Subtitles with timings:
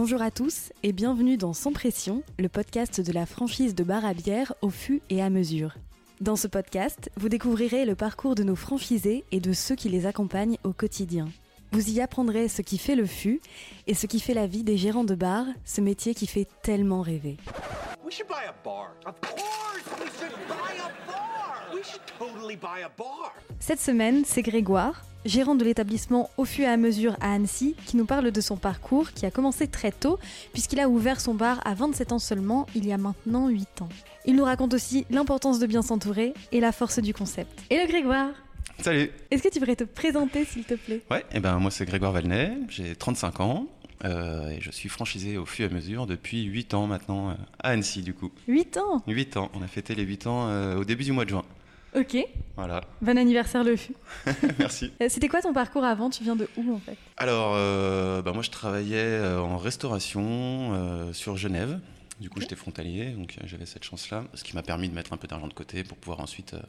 [0.00, 4.04] Bonjour à tous et bienvenue dans Sans Pression, le podcast de la franchise de bar
[4.04, 5.74] à bière au fût et à mesure.
[6.20, 10.06] Dans ce podcast, vous découvrirez le parcours de nos franchisés et de ceux qui les
[10.06, 11.26] accompagnent au quotidien.
[11.72, 13.40] Vous y apprendrez ce qui fait le fût
[13.88, 17.02] et ce qui fait la vie des gérants de bar, ce métier qui fait tellement
[17.02, 17.36] rêver.
[23.60, 27.96] Cette semaine, c'est Grégoire, gérant de l'établissement Au fût et à mesure à Annecy, qui
[27.96, 30.18] nous parle de son parcours qui a commencé très tôt,
[30.52, 33.88] puisqu'il a ouvert son bar à 27 ans seulement, il y a maintenant 8 ans.
[34.26, 37.50] Il nous raconte aussi l'importance de bien s'entourer et la force du concept.
[37.70, 38.30] Hello Grégoire
[38.80, 41.02] Salut Est-ce que tu pourrais te présenter s'il te plaît?
[41.10, 43.66] Ouais, et ben moi c'est Grégoire Valnet, j'ai 35 ans
[44.04, 47.34] euh, et je suis franchisé au fur et à mesure depuis 8 ans maintenant euh,
[47.58, 48.30] à Annecy du coup.
[48.46, 49.02] 8 ans?
[49.08, 51.44] 8 ans, on a fêté les 8 ans euh, au début du mois de juin.
[51.96, 52.16] Ok,
[52.56, 53.74] Voilà, bon anniversaire le
[54.58, 54.92] merci.
[55.00, 56.10] Euh, C'était quoi ton parcours avant?
[56.10, 56.96] Tu viens de où en fait?
[57.16, 60.22] Alors, euh, bah, moi je travaillais euh, en restauration
[60.74, 61.80] euh, sur Genève.
[62.20, 65.16] Du coup, j'étais frontalier, donc j'avais cette chance-là, ce qui m'a permis de mettre un
[65.16, 66.60] peu d'argent de côté pour pouvoir ensuite euh,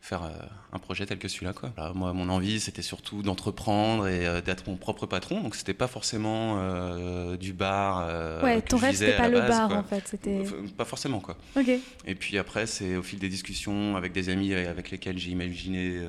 [0.00, 0.30] faire euh,
[0.72, 1.52] un projet tel que celui-là.
[1.52, 1.72] Quoi.
[1.94, 5.40] Moi, mon envie, c'était surtout d'entreprendre et euh, d'être mon propre patron.
[5.42, 8.06] Donc, c'était pas forcément euh, du bar.
[8.08, 9.78] euh, Ouais, ton rêve c'était pas le base, bar quoi.
[9.78, 10.44] en fait, c'était...
[10.76, 11.36] Pas forcément, quoi.
[11.56, 11.68] Ok,
[12.06, 16.00] Et puis après, c'est au fil des discussions avec des amis avec lesquels j'ai imaginé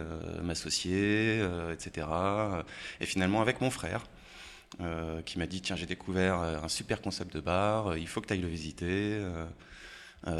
[0.43, 1.43] m'associer,
[1.73, 2.07] etc.
[3.01, 4.05] Et finalement avec mon frère,
[5.25, 8.33] qui m'a dit tiens j'ai découvert un super concept de bar, il faut que tu
[8.33, 9.19] ailles le visiter.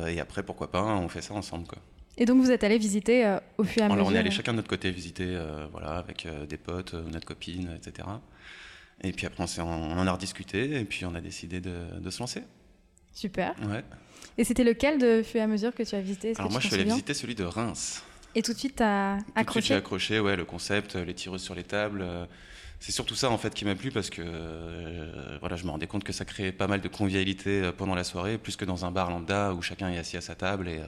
[0.08, 1.80] et après pourquoi pas, on fait ça ensemble quoi.
[2.20, 4.20] Et donc vous êtes allé visiter euh, au fur et à mesure Alors on est
[4.20, 8.08] allé chacun de notre côté visiter, euh, voilà, avec euh, des potes, notre copine, etc.
[9.02, 12.10] Et puis après on, on en a rediscuté et puis on a décidé de, de
[12.10, 12.44] se lancer.
[13.14, 13.56] Super.
[13.68, 13.84] Ouais.
[14.38, 16.34] Et c'était lequel de fur et à mesure que tu as visité?
[16.38, 18.04] Alors moi je suis allé visiter celui de Reims.
[18.36, 19.74] Et tout de suite t'as Tout de suite, j'ai accroché?
[19.74, 22.06] accroché, ouais, le concept, les tireuses sur les tables.
[22.80, 25.88] C'est surtout ça en fait qui m'a plu parce que euh, voilà, je me rendais
[25.88, 28.86] compte que ça créait pas mal de convivialité euh, pendant la soirée, plus que dans
[28.86, 30.86] un bar lambda où chacun est assis à sa table et, euh,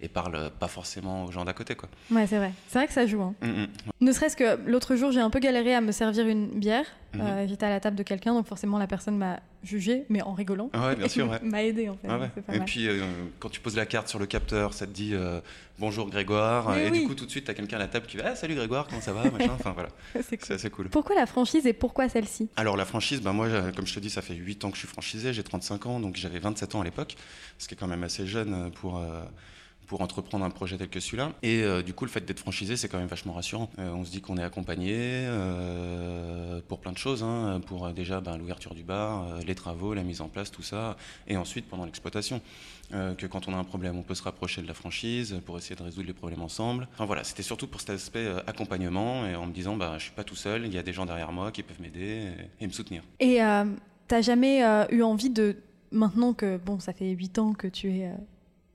[0.00, 1.90] et parle pas forcément aux gens d'à côté quoi.
[2.10, 2.52] Ouais, c'est vrai.
[2.68, 3.20] C'est vrai que ça joue.
[3.20, 3.34] Hein.
[3.42, 3.66] Mm, mm.
[4.00, 6.86] Ne serait-ce que l'autre jour, j'ai un peu galéré à me servir une bière.
[7.16, 10.32] Euh, J'étais à la table de quelqu'un, donc forcément la personne m'a jugé, mais en
[10.32, 10.70] rigolant.
[10.72, 11.40] Ah ouais, bien sûr, ouais.
[11.42, 12.08] m'a aidé en fait.
[12.08, 12.30] Ah ouais.
[12.34, 12.66] C'est pas Et mal.
[12.66, 13.02] puis euh,
[13.40, 15.40] quand tu poses la carte sur le capteur, ça te dit euh,
[15.78, 17.00] bonjour Grégoire Mais et oui.
[17.02, 18.86] du coup tout de suite t'as quelqu'un à la table qui va ah, salut Grégoire
[18.88, 19.52] comment ça va machin.
[19.54, 19.88] Enfin voilà,
[20.22, 20.54] C'est cool.
[20.54, 20.88] assez cool.
[20.88, 22.48] Pourquoi la franchise et pourquoi celle-ci?
[22.56, 24.76] Alors la franchise, ben moi, j'ai- comme je te dis, ça fait 8 ans que
[24.76, 27.16] je suis franchisé, j'ai 35 ans, donc j'avais 27 ans à l'époque,
[27.58, 29.22] ce qui est quand même assez jeune pour, euh,
[29.86, 31.32] pour entreprendre un projet tel que celui-là.
[31.42, 33.70] Et euh, du coup, le fait d'être franchisé, c'est quand même vachement rassurant.
[33.78, 38.20] Euh, on se dit qu'on est accompagné euh, pour plein de choses, hein, pour déjà
[38.20, 40.96] ben, l'ouverture du bar, les travaux, la mise en place, tout ça,
[41.26, 42.40] et ensuite pendant l'exploitation.
[42.90, 45.74] Que quand on a un problème, on peut se rapprocher de la franchise pour essayer
[45.74, 46.86] de résoudre les problèmes ensemble.
[46.92, 50.12] Enfin voilà, c'était surtout pour cet aspect accompagnement et en me disant, bah, je suis
[50.12, 52.28] pas tout seul, il y a des gens derrière moi qui peuvent m'aider
[52.60, 53.02] et, me soutenir.
[53.18, 53.38] Et
[54.06, 55.56] t'as jamais eu envie de,
[55.90, 58.12] maintenant que bon, ça fait 8 ans que tu es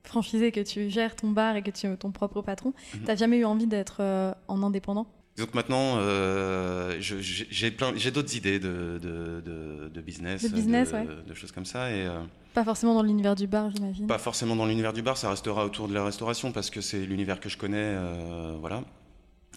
[0.04, 3.00] franchisé, que tu gères ton bar et que tu es ton propre patron, Mhm.
[3.04, 5.06] t'as jamais eu envie d'être euh, en indépendant?
[5.38, 10.48] Donc maintenant, euh, j'ai j'ai plein, j'ai d'autres idées de, de, de, de business, De
[10.48, 11.06] business, de, ouais.
[11.26, 12.20] de choses comme ça, et euh,
[12.52, 14.06] Pas forcément dans l'univers du bar, j'imagine.
[14.06, 17.06] pas forcément dans l'univers du bar, ça restera autour de la restauration parce que c'est
[17.06, 18.82] l'univers que je connais, euh, voilà.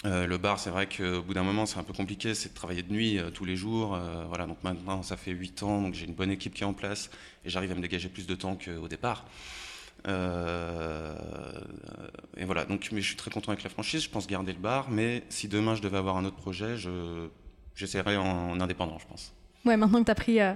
[0.06, 2.82] Le bar, c'est vrai qu'au bout d'un moment, c'est un peu compliqué, c'est de travailler
[2.84, 4.48] de nuit tous les jours, voilà.
[4.48, 7.10] Donc maintenant, ça fait 8 ans, donc j'ai une bonne équipe qui est en place
[7.46, 9.24] et j'arrive à me dégager plus de temps qu'au départ.
[10.08, 11.16] Euh,
[12.38, 14.60] et voilà, donc mais je suis très content avec la franchise, je pense garder le
[14.60, 17.28] bar, mais si demain je devais avoir un autre projet, je
[17.76, 19.34] j'essaierai en, en indépendant, je pense.
[19.66, 20.54] Ouais, maintenant que t'as pris euh,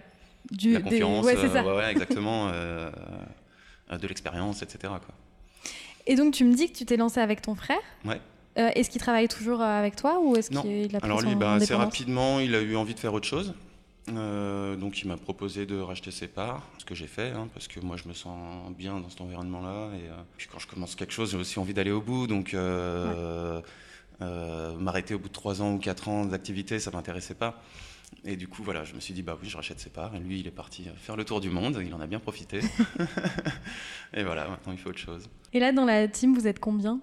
[0.51, 1.63] du, La des- confiance, Ouais, c'est ça.
[1.65, 2.49] ouais, ouais, exactement,
[3.91, 4.79] de l'expérience, etc.
[5.05, 5.15] Quoi.
[6.07, 7.79] Et donc tu me dis que tu t'es lancé avec ton frère.
[8.05, 8.19] Ouais.
[8.57, 11.53] Euh, est-ce qu'il travaille toujours avec toi ou est-ce qu'il a pris Alors lui, bah,
[11.53, 13.53] assez rapidement, il a eu envie de faire autre chose.
[14.09, 17.67] Euh, donc il m'a proposé de racheter ses parts, ce que j'ai fait, hein, parce
[17.67, 19.89] que moi je me sens bien dans cet environnement-là.
[19.95, 22.27] Et euh, puis quand je commence quelque chose, j'ai aussi envie d'aller au bout.
[22.27, 23.61] Donc euh,
[24.79, 27.61] m'arrêter au bout de 3 ans ou 4 ans d'activité, ça m'intéressait pas.
[28.23, 30.15] Et du coup, voilà, je me suis dit, bah oui, je rachète ses parts.
[30.15, 32.61] Et lui, il est parti faire le tour du monde, il en a bien profité.
[34.13, 35.29] et voilà, maintenant il fait autre chose.
[35.51, 37.01] Et là, dans la team, vous êtes combien?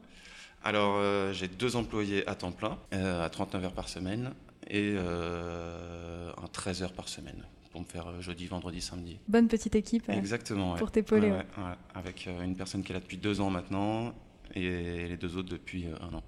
[0.65, 4.33] Alors, euh, j'ai deux employés à temps plein, euh, à 39 heures par semaine,
[4.69, 9.19] et euh, un 13 heures par semaine, pour me faire euh, jeudi, vendredi, samedi.
[9.29, 10.09] Bonne petite équipe.
[10.09, 10.79] Exactement, ouais.
[10.79, 11.75] pour t'épauler, Ouais, ouais, ouais.
[11.95, 14.13] Avec euh, une personne qui est là depuis deux ans maintenant,
[14.55, 16.23] et les deux autres depuis un an.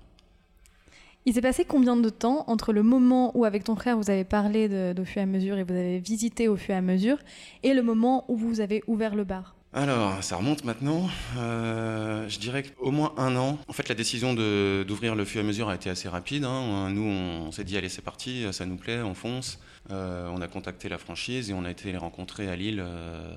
[1.29, 4.23] Il s'est passé combien de temps entre le moment où, avec ton frère, vous avez
[4.25, 6.81] parlé de- d'au fur et à mesure et vous avez visité au fur et à
[6.83, 7.19] mesure,
[7.65, 9.56] et le moment où vous avez ouvert le bar?
[9.77, 11.07] Alors, ça remonte maintenant.
[11.37, 13.59] Euh, je dirais qu'au moins un an.
[13.69, 16.45] En fait, la décision d'ouvrir le et à mesure a été assez rapide.
[16.45, 16.89] hein.
[16.89, 19.59] Nous, on, s'est dit, allez, c'est parti, ça nous plaît, on fonce.
[19.91, 23.35] Euh, on a contacté la franchise et on a été les rencontrer à Lille euh,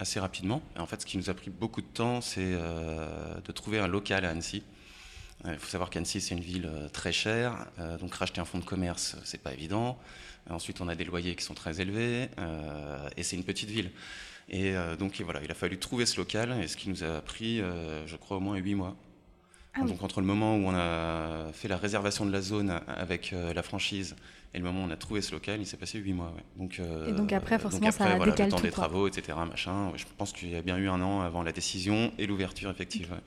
[0.00, 0.62] assez rapidement.
[0.76, 4.24] En fait, ce qui nous a pris beaucoup de temps, c'est de trouver un local
[4.24, 4.64] à Annecy.
[5.44, 7.66] Il faut savoir qu'Annecy, c'est une ville très chère,
[8.00, 9.96] donc racheter un fonds de commerce, c'est pas évident.
[10.50, 12.28] Ensuite, on a des loyers qui sont très élevés,
[13.16, 13.92] et c'est une petite ville.
[14.48, 17.04] Et euh, donc et voilà, il a fallu trouver ce local, et ce qui nous
[17.04, 18.96] a pris, euh, je crois, au moins huit mois.
[19.74, 19.88] Ah oui.
[19.88, 23.54] donc entre le moment où on a fait la réservation de la zone avec euh,
[23.54, 24.16] la franchise
[24.52, 26.26] et le moment où on a trouvé ce local, il s'est passé huit mois.
[26.36, 26.42] ouais.
[26.56, 28.84] Donc, euh, Et donc après, forcément, ça après, voilà, décale le temps tout, des quoi.
[28.84, 29.38] travaux, etc.
[29.48, 29.86] Machin.
[29.86, 32.68] Ouais, je pense qu'il y a bien eu un an avant la décision et l'ouverture
[32.68, 33.12] effective.
[33.12, 33.18] ouais.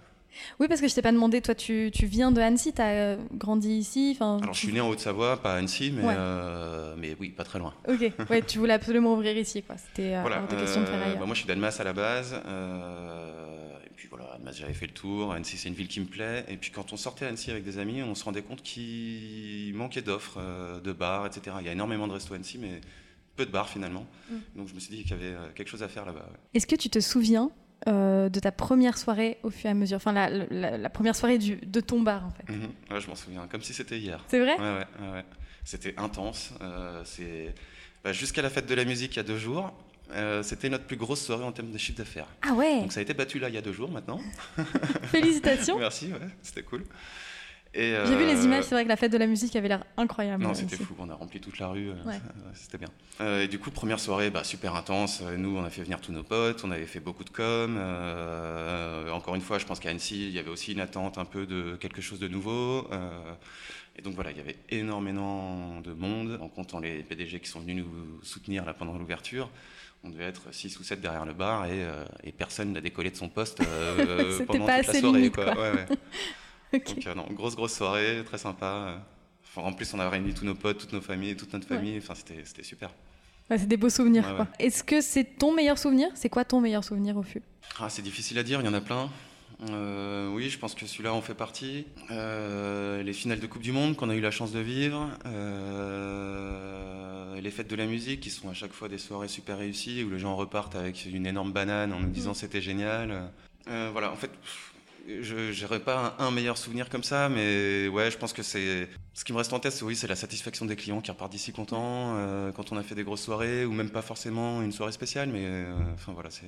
[0.60, 3.18] Oui, parce que je t'ai pas demandé, toi, tu, tu viens de Annecy, tu as
[3.34, 4.12] grandi ici.
[4.16, 6.14] enfin, Alors je suis né en Haute-Savoie, pas à Annecy, mais, Ouais.
[6.18, 7.74] euh, mais oui, pas très loin.
[7.88, 9.76] Ok, ouais, tu voulais absolument ouvrir ici, quoi.
[9.78, 12.36] C'était euh, Voilà, question de faire euh, bah, moi je suis d'Annemasse à la base,
[12.46, 16.06] euh, et puis voilà, Annemasse j'avais fait le tour, Annecy c'est une ville qui me
[16.06, 18.62] plaît, et puis quand on sortait à Annecy avec des amis, on se rendait compte
[18.62, 21.56] qu'il manquait d'offres, euh, de bars, etc.
[21.60, 22.82] Il y a énormément de restos à Annecy, mais
[23.36, 24.06] peu de bars finalement.
[24.30, 24.36] Mm.
[24.58, 26.20] Donc je me suis dit qu'il y avait euh, quelque chose à faire là-bas.
[26.32, 26.38] ouais.
[26.54, 27.52] Est-ce que tu te souviens
[27.88, 31.16] euh, de ta première soirée au fur et à mesure Enfin, la, la- la première
[31.16, 32.52] soirée du, de ton bar, en fait.
[32.54, 32.70] Mhm.
[32.92, 34.24] Ouais, je m'en souviens, comme si c'était hier.
[34.28, 35.26] C'est vrai Ouais, ouais.
[35.64, 36.52] C'était intense.
[36.62, 37.54] euh, c'est
[38.04, 39.74] bah, jusqu'à la fête de la musique il y a deux jours.
[40.14, 42.28] euh, c'était notre plus grosse soirée en termes de chiffre d'affaires.
[42.44, 44.20] Ah ouais Donc ça a été battu là il y a deux jours maintenant.
[45.12, 46.84] Félicitations Merci, ouais, c'était cool.
[47.76, 49.84] J'ai vu euh, les images, c'est vrai que la fête de la musique avait l'air
[49.98, 50.42] incroyable.
[50.44, 52.14] Non, euh, c'était fou, on a rempli toute la rue, euh, Ouais.
[52.14, 52.20] ouais,
[52.54, 52.88] c'était bien.
[53.22, 55.22] Euh, et du coup, première soirée, bah, super intense.
[55.24, 57.76] Euh, Nous, on a fait venir tous nos potes, on avait fait beaucoup de com.
[57.78, 61.26] Euh, encore une fois, je pense qu'à Annecy, il y avait aussi une attente un
[61.26, 62.88] peu de quelque chose de nouveau.
[62.92, 63.34] Euh,
[63.98, 67.60] et donc voilà, il y avait énormément de monde, en comptant les PDG qui sont
[67.62, 69.50] venus nous soutenir là, pendant l'ouverture.
[70.04, 73.10] On devait être 6 ou 7 derrière le bar et, euh, et personne n'a décollé
[73.10, 75.18] de son poste euh, pendant pas toute la assez soirée.
[75.18, 75.46] limite, quoi.
[75.46, 75.64] quoi.
[75.64, 75.86] Ouais, ouais.
[76.80, 79.02] Donc, euh, non, grosse, grosse soirée, très sympa.
[79.44, 81.78] Enfin, en plus, on a réuni tous nos potes, toutes nos familles, toute notre Ouais.
[81.78, 81.98] famille.
[81.98, 82.90] Enfin, c'était, super.
[83.50, 84.48] Ouais, c'est des beaux souvenirs, Ouais, quoi.
[84.60, 86.10] Est-ce que c'est ton meilleur souvenir?
[86.16, 87.42] C'est quoi ton meilleur souvenir au fût
[87.80, 89.10] Ah, c'est difficile à dire, il y en a plein.
[89.70, 91.86] Euh, oui, je pense que celui-là en fait partie.
[92.12, 95.10] Euh, les finales de Coupe du Monde qu'on a eu la chance de vivre.
[96.16, 100.04] Euh, les fêtes de la musique qui sont à chaque fois des soirées super réussies
[100.04, 103.32] où les gens repartent avec une énorme banane en nous disant c'était génial.
[103.68, 104.74] Voilà, en fait, pff,
[105.08, 108.88] je n'aurais pas un, un meilleur souvenir comme ça, mais ouais, je pense que c'est.
[109.14, 111.32] Ce qui me reste en tête, c'est oui, c'est la satisfaction des clients qui repartent
[111.32, 114.72] d'ici contents euh, quand on a fait des grosses soirées ou même pas forcément une
[114.72, 116.46] soirée spéciale, mais euh, enfin voilà, c'est.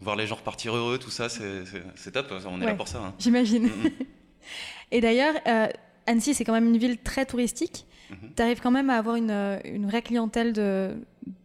[0.00, 2.30] Voir les gens repartir heureux, tout ça, c'est top.
[2.46, 2.66] On est Ouais.
[2.66, 2.98] là pour ça.
[2.98, 3.14] hein.
[3.18, 3.64] J'imagine.
[3.64, 3.90] Mhm.
[4.92, 5.68] Et d'ailleurs, euh,
[6.06, 7.86] Annecy, c'est quand même une ville très touristique.
[8.10, 8.30] Mhm.
[8.36, 9.30] Tu arrives quand même à avoir une,
[9.64, 10.52] une vraie clientèle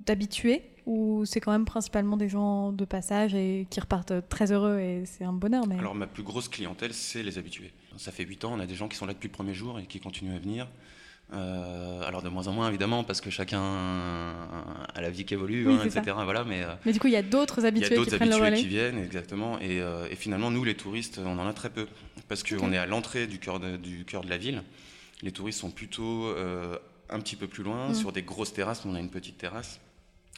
[0.06, 4.80] d'habitués ou c'est quand même principalement des gens de passage et qui repartent très heureux
[4.80, 5.78] et c'est un bonheur mais...
[5.78, 7.72] Alors ma plus grosse clientèle, c'est les habitués.
[7.98, 9.80] Ça fait 8 ans, on a des gens qui sont là depuis le premier jour
[9.80, 10.68] et qui continuent à venir.
[11.34, 13.62] Euh, alors de moins en moins évidemment parce que chacun
[14.94, 16.00] a la vie qui évolue, Oui, hein, ça.
[16.02, 16.18] etc.
[16.26, 18.16] Voilà, mais euh, Mais du coup, il y a d'autres il y a habitués qui
[18.18, 21.54] prennent habitués qui viennent exactement et, euh, et finalement nous les touristes, on en a
[21.54, 21.88] très peu
[22.28, 24.62] parce qu'on est à l'entrée du cœur de, du cœur de la ville.
[25.22, 26.78] Les touristes sont plutôt euh,
[27.10, 27.94] un petit peu plus loin Mm.
[27.96, 28.84] sur des grosses terrasses.
[28.86, 29.80] On a une petite terrasse.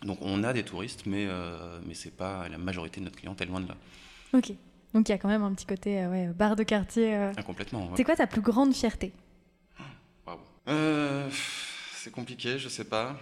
[0.02, 3.48] Donc on a des touristes, mais, euh, mais c'est pas la majorité de notre clientèle,
[3.50, 3.76] loin de là.
[4.34, 4.52] Ok.
[4.94, 7.16] Donc il y a quand même un petit côté euh, ouais, bar de quartier.
[7.16, 7.32] euh.
[7.38, 7.86] Ah, complètement.
[7.86, 7.94] ouais.
[7.96, 9.14] C'est quoi ta plus grande fierté?
[10.70, 11.30] Euh,
[11.96, 13.18] c'est compliqué, je sais pas.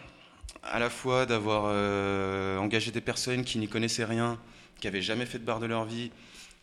[0.63, 1.63] À la fois d'avoir
[2.61, 4.39] engagé des personnes qui n'y connaissaient rien,
[4.79, 6.11] qui avaient jamais fait de bar de leur vie,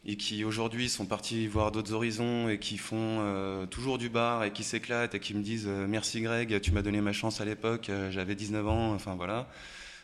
[0.07, 4.45] et qui aujourd'hui sont partis voir d'autres horizons et qui font euh, toujours du bar
[4.45, 7.41] et qui s'éclatent et qui me disent euh, merci Greg, tu m'as donné ma chance
[7.41, 9.49] à l'époque, euh, j'avais 19 ans, enfin voilà.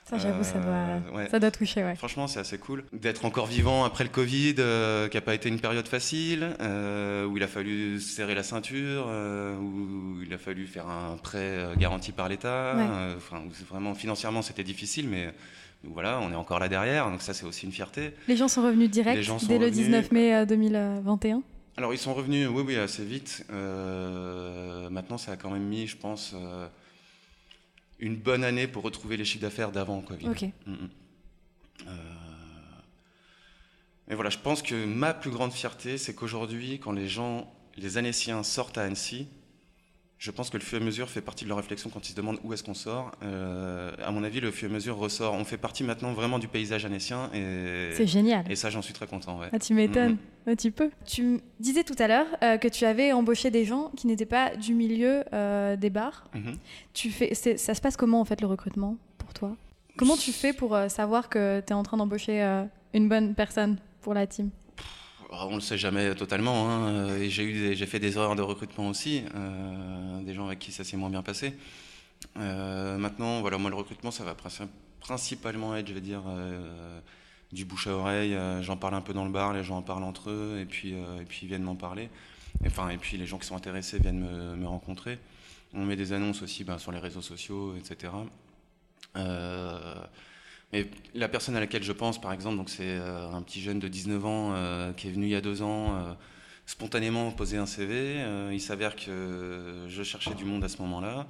[0.05, 1.29] Ça, j'avoue, ça, doit, Euh, ouais.
[1.31, 1.97] ça doit toucher, ouais.
[1.97, 5.49] Franchement, c'est assez cool d'être encore vivant après le Covid, euh, qui n'a pas été
[5.49, 10.67] une période facile, euh, où il a fallu serrer la ceinture, où il a fallu
[10.67, 12.75] faire un prêt garanti par l'État.
[12.77, 13.15] Ouais.
[13.17, 15.33] Enfin, vraiment financièrement, c'était difficile, mais
[15.93, 18.13] voilà, on est encore là derrière, donc ça, c'est aussi une fierté.
[18.29, 19.87] Les gens sont revenus direct Les gens sont dès le revenus.
[19.87, 21.43] 19 mai euh, 2021.
[21.77, 23.45] Alors, ils sont revenus, oui, oui, assez vite.
[23.53, 26.67] Euh, maintenant, ça a quand même mis, je pense, euh,
[27.99, 30.29] une bonne année pour retrouver les chiffres d'affaires d'avant Covid.
[30.29, 30.43] Ok.
[30.67, 30.89] Mm, mm.
[31.87, 31.93] Euh,
[34.09, 37.97] Mais voilà, je pense que ma plus grande fierté, c'est qu'aujourd'hui, quand les gens, les
[37.99, 39.29] Annéciens sortent à Annecy,
[40.25, 42.17] je pense que le et à mesure fait partie de leur réflexion quand ils se
[42.17, 43.13] demandent où est-ce qu'on sort.
[43.23, 45.35] Euh, à mon avis, le et à mesure ressort.
[45.35, 48.51] On fait partie maintenant vraiment du paysage annécien et, C'est génial.
[48.51, 49.39] et ça, j'en suis très content.
[49.39, 49.49] Ouais.
[49.53, 50.13] Ah, tu m'étonnes.
[50.13, 50.19] Mhm.
[50.47, 50.91] Ouais, tu peux.
[51.05, 54.57] Tu disais tout à l'heure euh, que tu avais embauché des gens qui n'étaient pas
[54.57, 56.25] du milieu euh, des bars.
[56.33, 56.57] Mhm.
[56.95, 59.55] Tu fais, ça se passe comment en fait le recrutement pour toi?
[59.99, 62.41] Comment tu fais pour euh, savoir que tu es en train d'embaucher
[62.95, 64.49] une bonne personne pour la team?
[65.31, 66.69] On ne le sait jamais totalement.
[66.69, 67.17] Hein.
[67.17, 69.23] Et j'ai fait des erreurs de recrutement aussi,
[70.23, 71.55] des gens avec qui ça s'est moins bien passé.
[72.37, 74.35] maintenant, voilà, moi le recrutement, ça va
[75.01, 76.23] principalement être, je vais dire
[77.55, 78.35] du bouche à oreille.
[78.35, 80.67] Euh, j'en parle un peu dans le bar, les gens en parlent entre eux, et
[80.67, 82.11] puis, euh, et puis viennent m'en parler.
[82.67, 85.19] Enfin, et puis les gens qui sont intéressés viennent me, rencontrer.
[85.73, 88.13] On met des annonces aussi ben, sur les réseaux sociaux, etc.
[89.17, 89.95] Euh,
[90.75, 93.89] mais la personne à laquelle je pense, par exemple, donc c'est un petit jeune de
[93.89, 96.17] 19 ans qui est venu il y a deux ans
[96.67, 98.25] spontanément poser un CV.
[98.53, 101.27] il s'avère que je cherchais du monde à ce moment-là.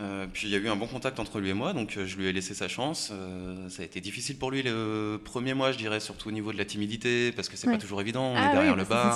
[0.00, 2.04] Euh, puis il y a eu un bon contact entre lui et moi, donc euh,
[2.04, 3.10] je lui ai laissé sa chance.
[3.12, 6.52] Euh, ça a été difficile pour lui le premier mois, je dirais, surtout au niveau
[6.52, 8.32] de la timidité, parce que c'est pas toujours évident.
[8.32, 9.14] On ah est derrière le bah,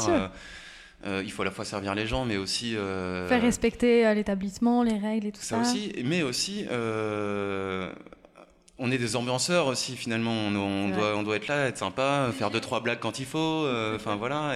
[1.02, 1.22] bar.
[1.24, 5.26] il faut à la fois servir les gens, mais aussi faire respecter l'établissement, les règles
[5.26, 5.64] et tout ça.
[5.64, 6.64] Ça aussi, mais aussi
[8.78, 10.32] on est des ambianceurs aussi finalement.
[10.32, 13.66] On, doit, on doit être là, être sympa, faire deux trois blagues quand il faut.
[13.94, 14.54] Enfin voilà.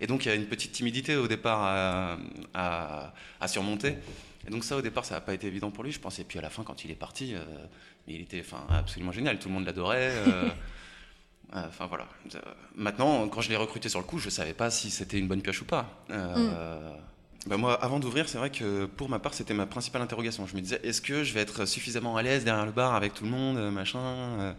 [0.00, 1.62] Et, donc il y a une petite timidité au départ
[2.54, 3.96] à, à surmonter.
[4.46, 6.18] Et donc ça, au départ, ça n'a pas été évident pour lui, je pense.
[6.18, 7.40] Et puis à la fin, quand il est parti, euh,
[8.06, 9.38] il était enfin, absolument génial.
[9.38, 10.12] Tout le monde l'adorait.
[10.12, 10.48] Euh,
[11.54, 12.06] euh, enfin voilà.
[12.76, 15.26] Maintenant, quand je l'ai recruté sur le coup, je ne savais pas si c'était une
[15.26, 16.04] bonne pioche ou pas.
[16.08, 16.50] Mm.
[17.46, 20.46] Bah, moi, avant d'ouvrir, c'est vrai que pour ma part, c'était ma principale interrogation.
[20.46, 23.14] Je me disais, est-ce que je vais être suffisamment à l'aise derrière le bar avec
[23.14, 24.54] tout le monde, machin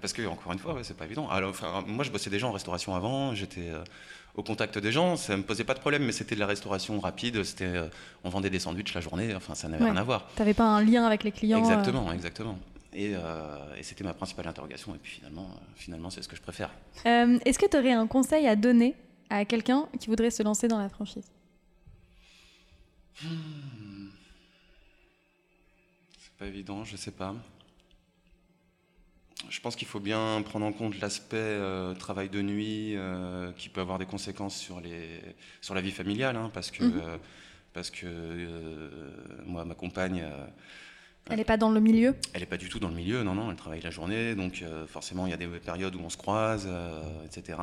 [0.00, 1.28] Parce que, encore une fois, ouais, c'est pas évident.
[1.28, 3.34] Alors, enfin, moi, je bossais déjà en restauration avant.
[3.34, 3.72] J'étais
[4.38, 7.00] au contact des gens, ça me posait pas de problème, mais c'était de la restauration
[7.00, 7.88] rapide, c'était, euh,
[8.22, 10.28] on vendait des sandwichs la journée, enfin ça n'avait rien à voir.
[10.36, 12.56] Tu n'avais pas un lien avec les clients euh Exactement, exactement.
[12.94, 16.70] Euh, et, c'était ma principale interrogation, et puis finalement, finalement c'est ce que je préfère.
[17.04, 18.94] Est-ce que tu aurais un conseil à donner
[19.28, 21.26] à quelqu'un qui voudrait se lancer dans la franchise?
[23.22, 24.08] Hmm.
[26.18, 27.34] C'est pas évident, je sais pas
[29.48, 33.68] je pense qu'il faut bien prendre en compte l'aspect euh, travail de nuit euh, qui
[33.68, 35.20] peut avoir des conséquences sur, les,
[35.60, 37.00] sur la vie familiale, hein, parce que, mhm.
[37.02, 37.16] euh,
[37.72, 38.06] parce que
[39.46, 40.24] moi, ma compagne...
[41.30, 42.14] elle n'est pas dans le milieu?
[42.32, 44.64] Elle n'est pas du tout dans le milieu, non, non, elle travaille la journée, donc
[44.86, 46.68] forcément il y a des périodes où on se croise,
[47.24, 47.58] etc.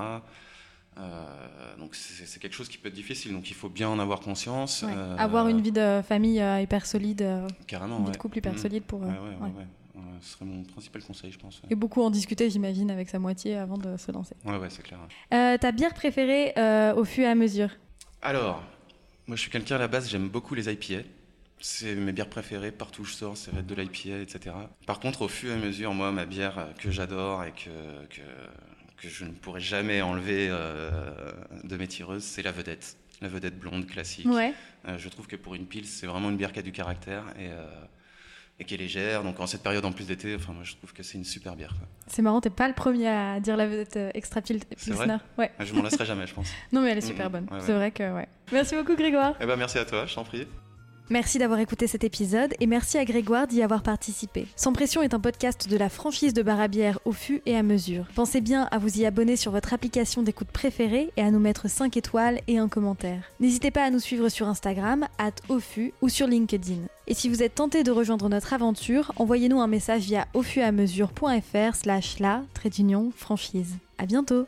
[1.77, 4.85] donc c'est quelque chose qui peut être difficile, donc il faut bien en avoir conscience.
[5.17, 7.27] avoir une vie de famille hyper solide,
[7.67, 8.59] Carrément, une vie de couple hyper mhm.
[8.59, 9.01] solide pour...
[9.01, 9.11] Ouais,
[10.21, 11.61] ce serait mon principal conseil, je pense.
[11.69, 14.35] Et beaucoup en discuter, j'imagine, avec sa moitié avant de se lancer.
[14.43, 14.99] Ouais, ouais, c'est clair.
[15.33, 17.69] Euh, ta bière préférée euh, au fur et à mesure?
[18.21, 18.63] Alors,
[19.27, 21.03] moi je suis quelqu'un à la base, j'aime beaucoup les IPA.
[21.59, 24.55] C'est mes bières préférées, partout où je sors, ça va être de l'IPA, etc.
[24.85, 28.21] Par contre, au fur et à mesure, moi, ma bière que j'adore et que, que,
[28.97, 31.31] que, je ne pourrais jamais enlever euh,
[31.63, 32.97] de mes tireuses, c'est la vedette.
[33.21, 34.27] La vedette blonde classique.
[34.27, 34.53] Ouais.
[34.97, 37.23] je trouve que pour une pile, c'est vraiment une bière qui a du caractère.
[37.39, 37.49] Et,
[38.59, 39.23] et qui est légère.
[39.23, 41.55] Donc en cette période en plus d'été, enfin moi je trouve que c'est une super
[41.55, 41.73] bière.
[42.07, 45.17] C'est marrant, t'es pas le premier à dire la vedette euh, extra pilsner.
[45.37, 45.51] Ouais.
[45.59, 46.49] Ah, je m'en lasserai jamais, je pense.
[46.71, 47.47] non mais elle est super bonne.
[47.59, 48.27] c'est vrai que ouais.
[48.51, 49.35] Merci beaucoup Grégoire.
[49.41, 50.47] Eh ben merci à toi, je t'en prie.
[51.11, 54.47] Merci d'avoir écouté cet épisode et merci à Grégoire d'y avoir participé.
[54.55, 58.07] Sans pression est un podcast de la franchise de Barabière au fût et à mesure.
[58.15, 61.69] Pensez bien à vous y abonner sur votre application d'écoute préférée et à nous mettre
[61.69, 63.21] 5 étoiles et un commentaire.
[63.39, 65.59] N'hésitez pas à nous suivre sur Instagram, at au
[66.01, 66.81] ou sur LinkedIn.
[67.07, 70.25] Et si vous êtes tenté de rejoindre notre aventure, envoyez-nous un message via
[70.71, 73.75] mesure.fr slash la, trait d'union, franchise.
[73.99, 74.47] À bientôt!